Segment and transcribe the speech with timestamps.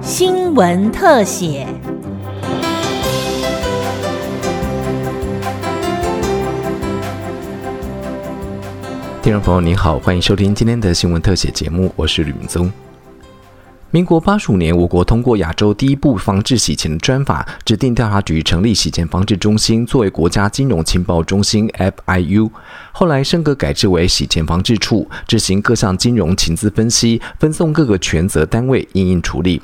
[0.00, 1.66] 新闻特写。
[9.22, 12.70] 听众朋友您好，欢迎收听今天的新闻特写节目，我是吕明宗。
[13.94, 22.50] 民国八十五年，我国通过亚洲第一部防治洗钱的专法，指定调查局成立洗钱防治中心，作为国家金融情报中心 （FIU）。
[22.90, 29.62] 后来升格改制为洗钱防治处，执行各项金融情资分析，分送各个权责单位应应处理。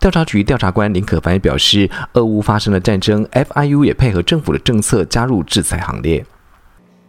[0.00, 6.24] 调查局调查官林可凡也表示，俄乌发生了战争，FIU 也配合政府的政策加入制裁行列。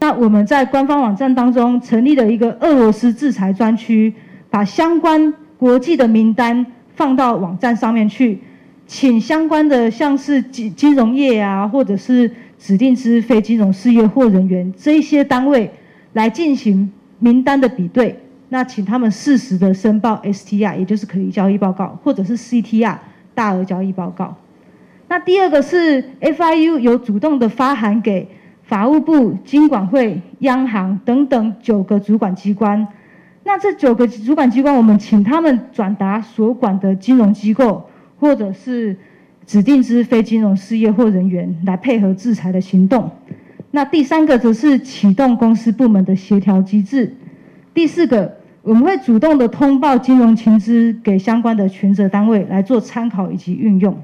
[0.02, 4.14] 那我们在官方网站当中成立了一个俄罗斯制裁专区，
[4.50, 5.34] 把相关。
[5.64, 8.38] 国际的名单放到网站上面去，
[8.86, 15.72] 请相关的像是金金融业啊，或者是指定之非金融事业或人员这一些单位
[16.12, 18.20] 来进行名单的比对。
[18.50, 22.98] 那请他们适时的申报 STR，也就是可疑交易报告，或者是 CTR
[23.34, 24.36] 大额交易报告。
[25.08, 28.28] 那第二个是 FIU 有主动的发函给
[28.64, 32.86] 法务部、金管会、央行等等九个主管机关。
[33.46, 37.88] 那这九个主管机关，我们请他们转达所管的金融机构，
[38.20, 38.96] 或者是
[39.46, 43.12] 指定之非金融事业或人员来配合制裁的行动。
[43.72, 47.14] 那第三个则是启动公司部门的协调机制。
[47.74, 54.02] 第四个，我们会主动的通报金融情资给相关的权责单位来做参考以及运用。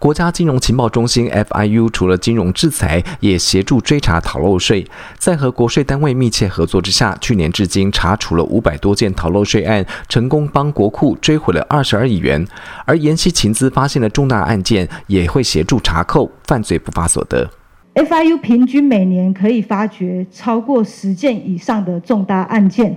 [0.00, 4.86] 国家金融情报中心 FIU 除了金融制裁，也协助追查逃漏税。
[5.18, 12.42] 在和国税单位密切合作之下，去年至今查处了五百多件逃漏税案，成功帮国库追回了二十二亿元。
[12.86, 17.50] 而延期情资发现的重大案件，也会协助查扣犯罪不法所得。
[17.92, 22.96] FIU 平均每年可以发掘超过十件以上的重大案件。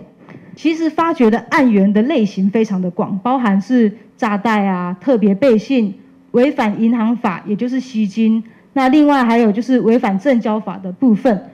[0.55, 5.93] 其实发掘的案源的类型非常的广，包含是炸贷啊、特别背信。
[6.33, 8.43] 违反银行法，也就是吸金。
[8.73, 11.49] 那另外还有就是违反证交法的部分。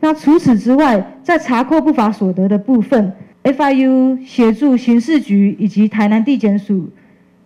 [0.00, 6.88] 那除此之外，在查扣不法所得的部分，FIU 协助刑事局以及台南地检署，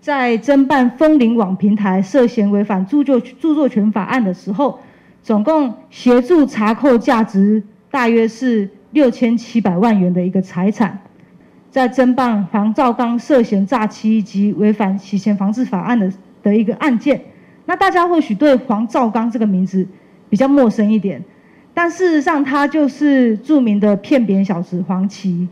[0.00, 4.78] 在侦办风铃网平台涉嫌违反著作著作权法案的时候，
[5.22, 10.98] 总共协助查扣价值大约是六千七百万元的一个财产。
[11.70, 16.12] 在侦办黄兆刚涉嫌诈欺以及违反洗钱防治法案的。
[16.44, 17.20] 的一个案件，
[17.64, 19.84] 那大家或许对黄兆刚这个名字
[20.30, 21.24] 比较陌生一点，
[21.72, 25.48] 但事实上他就是著名的骗扁小子黄旗。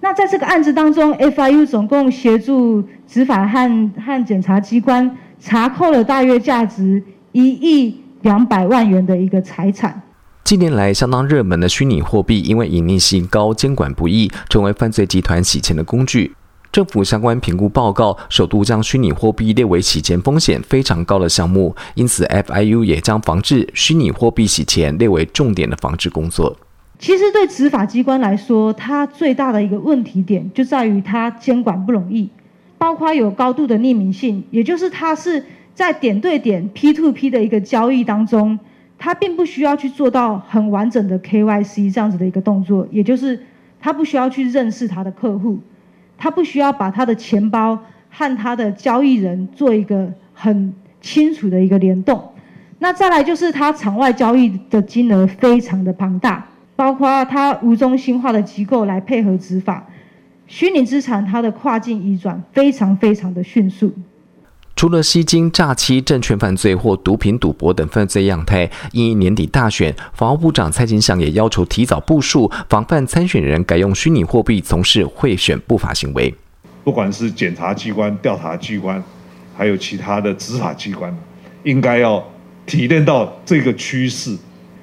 [0.00, 7.02] 那在这个案子当中，FIU 总共协助执法和和检察机关查扣了大约价值
[7.32, 10.02] 一亿两百万元的一个财产。
[10.44, 16.32] 近年来相当热门的虚拟货币，因为隐匿性高、监管不易，成为犯罪集团洗钱的工具。
[16.78, 26.56] 政府相关评估报告首度将虚拟货币列为洗钱风险非常高的项目，因此 FIU 也将防治虚拟货币洗钱列为重点的防治工作。
[27.00, 32.30] 其实对执法机关来说，它最大的一个问题点就在于它监管不容易，
[32.78, 38.56] 包括有高度的匿名性，也就是它是在点对点 P to P 的一个交易当中，
[38.96, 43.40] 它并不需要去做到很完整的 KYC 这样子的一个动作，也就是
[43.80, 45.58] 它不需要去认识它的客户。
[46.18, 47.78] 他不需要把他的钱包
[48.10, 52.22] 和他的交易人做一个很清楚的一个联动。
[52.80, 56.46] 那再来就是他场外交易的金额非常的庞大，
[56.76, 59.86] 包括他无中心化的机构来配合执法，
[60.46, 63.92] 虚拟资产它的跨境移转非常非常的迅速。
[64.78, 76.32] 除了吸金、诈欺、证券犯罪或毒品、赌博等犯罪样态，因年底大选，法务部长蔡金祥也要求提早部署，防范参选人改用虚拟货币从事贿选不法行为。
[76.84, 79.02] 不管是检察机关、调查机关，
[79.56, 81.12] 还有其他的执法机关，
[81.64, 82.24] 应该要
[82.64, 84.38] 体验到这个趋势。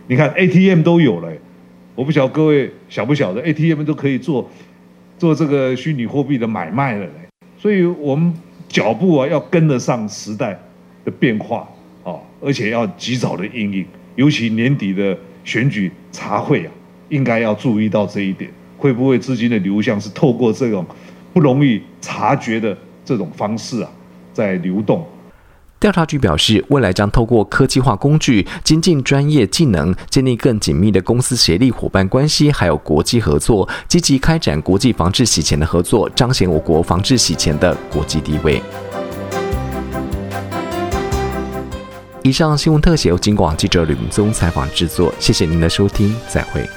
[0.07, 1.31] 你看 ATM 都有了，
[1.95, 4.51] 我不晓得各位晓不晓得 ATM 都可以做
[5.17, 7.07] 做这个虚拟货币的买卖了，
[7.57, 8.33] 所以我们。
[8.75, 10.59] 脚步啊，要跟得上时代
[11.05, 11.65] 的变化
[12.03, 13.85] 啊，而且要及早的应应，
[14.17, 16.71] 尤其年底的选举茶会啊，
[17.07, 20.85] 应该要注意到这一点，会不会资金的流向是透过这种
[21.31, 23.89] 不容易察觉的这种方式啊，
[24.33, 25.07] 在流动？
[25.79, 38.61] 调查局表示，未来将透过科技化工具，精进专业技能，建立更紧密的公司协力伙伴关系，还有国际合作，积极开展国际防治洗钱的合作，彰显我国防治洗钱的国际地位。
[42.23, 46.67] 以上新闻特写由金广记者吕明宗采访制作，谢谢您的收听，再会。